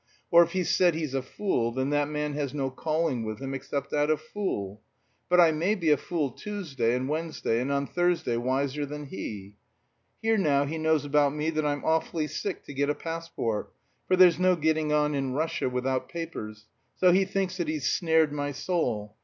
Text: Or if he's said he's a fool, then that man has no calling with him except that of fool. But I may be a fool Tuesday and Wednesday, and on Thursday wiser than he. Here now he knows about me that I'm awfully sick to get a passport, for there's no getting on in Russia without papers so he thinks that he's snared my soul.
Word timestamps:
Or 0.31 0.41
if 0.41 0.53
he's 0.53 0.73
said 0.73 0.95
he's 0.95 1.13
a 1.13 1.21
fool, 1.21 1.71
then 1.71 1.91
that 1.91 2.07
man 2.09 2.33
has 2.33 2.55
no 2.55 2.71
calling 2.71 3.23
with 3.23 3.39
him 3.39 3.53
except 3.53 3.91
that 3.91 4.09
of 4.09 4.19
fool. 4.19 4.81
But 5.29 5.39
I 5.39 5.51
may 5.51 5.75
be 5.75 5.91
a 5.91 5.95
fool 5.97 6.31
Tuesday 6.31 6.95
and 6.95 7.07
Wednesday, 7.07 7.61
and 7.61 7.71
on 7.71 7.85
Thursday 7.85 8.35
wiser 8.35 8.83
than 8.83 9.05
he. 9.05 9.57
Here 10.19 10.39
now 10.39 10.65
he 10.65 10.79
knows 10.79 11.05
about 11.05 11.35
me 11.35 11.51
that 11.51 11.67
I'm 11.67 11.85
awfully 11.85 12.25
sick 12.25 12.63
to 12.63 12.73
get 12.73 12.89
a 12.89 12.95
passport, 12.95 13.71
for 14.07 14.15
there's 14.15 14.39
no 14.39 14.55
getting 14.55 14.91
on 14.91 15.13
in 15.13 15.33
Russia 15.33 15.69
without 15.69 16.09
papers 16.09 16.65
so 16.95 17.11
he 17.11 17.23
thinks 17.23 17.57
that 17.57 17.67
he's 17.67 17.87
snared 17.93 18.33
my 18.33 18.51
soul. 18.53 19.15